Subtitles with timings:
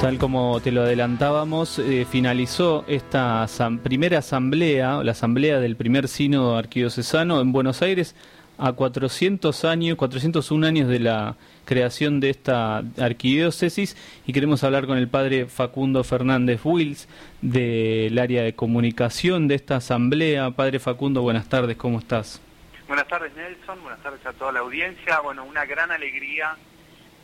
[0.00, 3.46] Tal como te lo adelantábamos, eh, finalizó esta
[3.82, 8.14] primera asamblea, la asamblea del primer sínodo arquidiocesano en Buenos Aires,
[8.58, 13.96] a 400 años, 401 años de la creación de esta arquidiócesis
[14.26, 17.08] y queremos hablar con el padre Facundo Fernández Wills
[17.40, 20.50] del área de comunicación de esta asamblea.
[20.50, 22.40] Padre Facundo, buenas tardes, ¿cómo estás?
[22.86, 25.20] Buenas tardes Nelson, buenas tardes a toda la audiencia.
[25.20, 26.56] Bueno, una gran alegría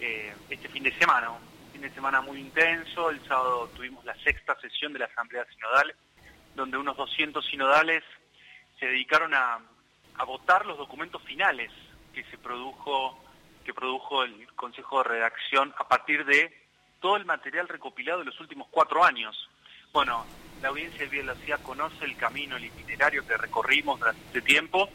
[0.01, 1.29] eh, este fin de semana,
[1.81, 3.09] fin de semana muy intenso.
[3.09, 5.95] El sábado tuvimos la sexta sesión de la Asamblea Sinodal,
[6.55, 8.05] donde unos 200 sinodales
[8.79, 9.61] se dedicaron a
[10.19, 11.71] a votar los documentos finales
[12.13, 13.19] que se produjo
[13.65, 16.53] que produjo el Consejo de Redacción a partir de
[17.01, 19.49] todo el material recopilado de los últimos cuatro años.
[19.91, 20.27] Bueno,
[20.61, 24.91] la audiencia de Ciudad conoce el camino, el itinerario que recorrimos durante este tiempo.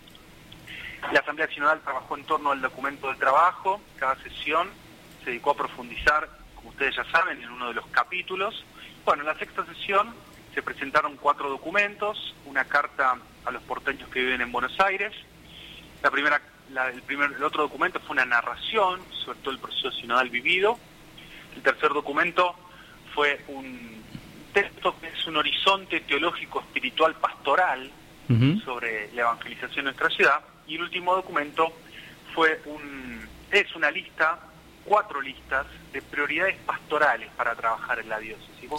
[1.12, 3.82] La Asamblea Sinodal trabajó en torno al documento del trabajo.
[3.98, 4.70] Cada sesión
[5.24, 8.66] se dedicó a profundizar, como ustedes ya saben, en uno de los capítulos.
[9.05, 10.16] Bueno, en la sexta sesión
[10.55, 15.13] se presentaron cuatro documentos, una carta a los porteños que viven en Buenos Aires.
[16.02, 16.41] La primera,
[16.91, 20.80] el, primer, el otro documento fue una narración sobre todo el proceso sinodal vivido.
[21.55, 22.55] El tercer documento
[23.13, 24.04] fue un
[24.52, 27.91] texto que es un horizonte teológico, espiritual, pastoral
[28.66, 30.41] sobre la evangelización en nuestra ciudad.
[30.66, 31.71] Y el último documento
[32.34, 33.21] fue un,
[33.52, 34.40] es una lista,
[34.86, 38.70] cuatro listas de prioridades pastorales para trabajar en la diócesis.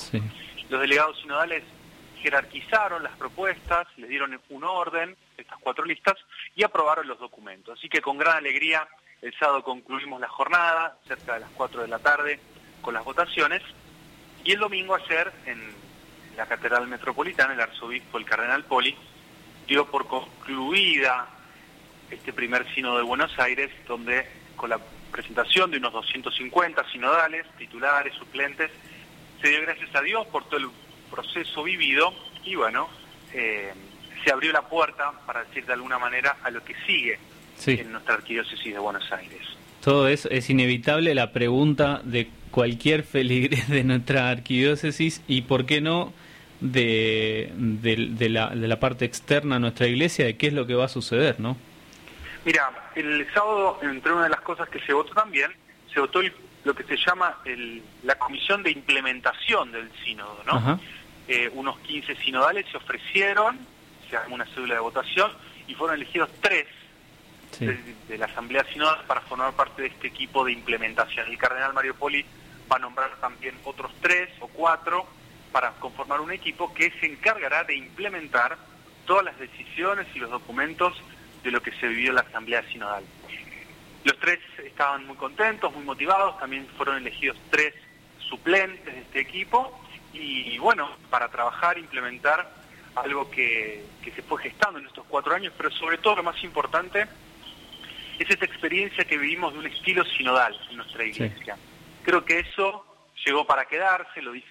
[0.71, 1.63] Los delegados sinodales
[2.23, 6.15] jerarquizaron las propuestas, le dieron un orden, estas cuatro listas,
[6.55, 7.79] y aprobaron los documentos.
[7.79, 8.89] Así que con gran alegría
[9.23, 12.41] el sábado concluimos la jornada, cerca de las 4 de la tarde,
[12.81, 13.63] con las votaciones,
[14.45, 15.61] y el domingo ayer en
[16.37, 18.97] la Catedral Metropolitana, el arzobispo, el cardenal Poli,
[19.67, 21.27] dio por concluida
[22.11, 24.79] este primer sínodo de Buenos Aires, donde con la
[25.11, 28.71] presentación de unos 250 sinodales, titulares, suplentes,
[29.41, 30.69] se dio gracias a Dios por todo el
[31.11, 32.13] proceso vivido
[32.45, 32.89] y bueno,
[33.33, 33.73] eh,
[34.25, 37.19] se abrió la puerta, para decir de alguna manera, a lo que sigue
[37.67, 39.41] en nuestra arquidiócesis de Buenos Aires.
[39.83, 45.80] Todo eso es inevitable la pregunta de cualquier feligres de nuestra arquidiócesis y por qué
[45.80, 46.13] no
[46.61, 50.75] de, de, la, de la parte externa a nuestra iglesia de qué es lo que
[50.75, 51.57] va a suceder, ¿no?
[52.46, 55.51] Mira, el sábado, entre una de las cosas que se votó también,
[55.92, 56.20] se votó
[56.62, 60.80] lo que se llama el, la comisión de implementación del sínodo, ¿no?
[61.27, 63.58] Eh, unos 15 sinodales se ofrecieron,
[64.08, 65.33] se armó una cédula de votación
[65.67, 66.68] y fueron elegidos tres
[67.58, 71.27] de, la Asamblea Sinodal para formar parte de este equipo de implementación.
[71.27, 72.24] El cardenal Mario Poli
[72.70, 75.05] va a nombrar también otros tres o cuatro
[75.51, 78.56] para conformar un equipo que se encargará de implementar
[79.05, 80.95] todas las decisiones y los documentos
[81.46, 83.05] de lo que se vivió en la Asamblea Sinodal.
[84.05, 87.74] Los tres estaban muy contentos, muy motivados, también fueron elegidos tres
[88.18, 89.80] suplentes de este equipo
[90.12, 92.51] y bueno, para trabajar, implementar
[92.96, 97.06] algo que, se fue gestando en estos cuatro años, pero sobre todo lo más importante
[98.18, 101.56] es esta experiencia que vivimos de un estilo sinodal en nuestra iglesia.
[102.02, 102.85] Creo que eso
[103.24, 104.48] llegó para quedarse, lo dice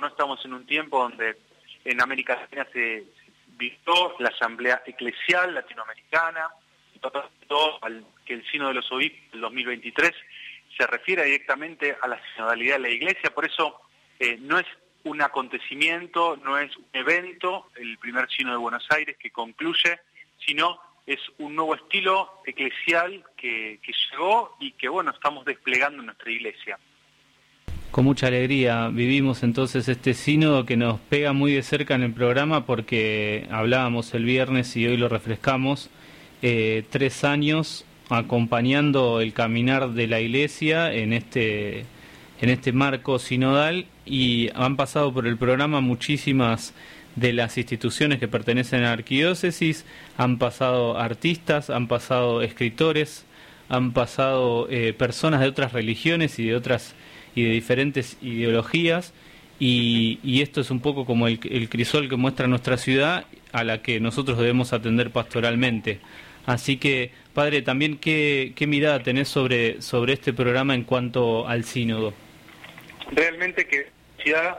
[0.00, 1.36] no estamos en un tiempo donde
[1.84, 3.04] en América Latina se
[3.56, 6.48] vivió la Asamblea Eclesial Latinoamericana,
[7.48, 10.12] todo al que el Sino de los Obispos del 2023
[10.76, 13.80] se refiere directamente a la sinodalidad de la Iglesia, por eso
[14.18, 14.66] eh, no es
[15.04, 20.00] un acontecimiento, no es un evento, el primer Sino de Buenos Aires que concluye,
[20.44, 26.06] sino es un nuevo estilo eclesial que, que llegó y que bueno, estamos desplegando en
[26.06, 26.78] nuestra iglesia.
[27.94, 32.12] Con mucha alegría vivimos entonces este sínodo que nos pega muy de cerca en el
[32.12, 35.90] programa porque hablábamos el viernes y hoy lo refrescamos,
[36.42, 41.86] eh, tres años acompañando el caminar de la iglesia en este
[42.40, 46.74] en este marco sinodal y han pasado por el programa muchísimas
[47.14, 53.24] de las instituciones que pertenecen a la arquidiócesis, han pasado artistas, han pasado escritores,
[53.68, 56.96] han pasado eh, personas de otras religiones y de otras
[57.34, 59.12] y de diferentes ideologías
[59.58, 63.82] y, y esto es un poco como el, crisol que muestra nuestra ciudad a la
[63.82, 66.00] que nosotros debemos atender pastoralmente.
[66.46, 71.64] Así que, padre, también qué, qué mirada tenés sobre, sobre este programa en cuanto al
[71.64, 72.12] sínodo
[73.12, 73.88] realmente que
[74.24, 74.58] la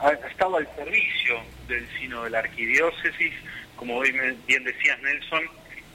[0.00, 1.36] ha estado al servicio
[1.68, 3.32] del sino de la arquidiócesis,
[3.76, 5.42] como bien decías Nelson,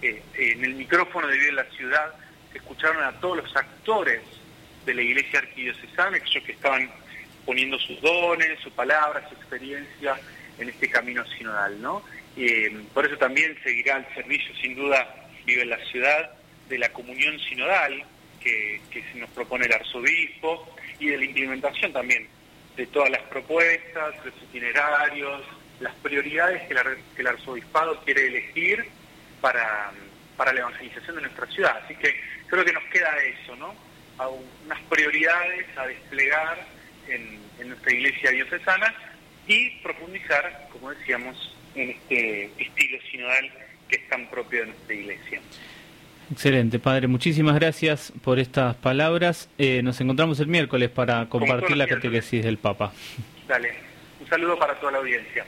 [0.01, 2.13] eh, en el micrófono de la ciudad
[2.51, 4.21] se escucharon a todos los actores
[4.85, 6.89] de la iglesia arquidiocesana, aquellos que estaban
[7.45, 10.15] poniendo sus dones, su palabra, su experiencia
[10.57, 12.03] en este camino sinodal, ¿no?
[12.35, 16.31] Eh, por eso también seguirá el servicio, sin duda, Vive en la Ciudad,
[16.69, 18.03] de la comunión sinodal,
[18.39, 22.27] que, se nos propone el arzobispo y de la implementación también
[22.75, 25.41] de todas las propuestas, los itinerarios,
[25.79, 28.85] las prioridades que, el arzobispado quiere elegir
[29.41, 29.91] para,
[30.37, 31.81] para la evangelización de nuestra ciudad.
[31.83, 32.15] Así que
[32.47, 33.75] creo que nos queda eso, ¿no?
[34.17, 36.65] A unas prioridades a desplegar
[37.07, 38.93] en, en nuestra iglesia diocesana
[39.47, 43.51] y profundizar, como decíamos, en este estilo sinodal
[43.89, 45.41] que es tan propio de nuestra iglesia.
[46.31, 47.07] Excelente, padre.
[47.07, 49.49] Muchísimas gracias por estas palabras.
[49.57, 52.93] Eh, nos encontramos el miércoles para compartir la catequesis del Papa.
[53.47, 53.73] Dale.
[54.19, 55.45] Un saludo para toda la audiencia.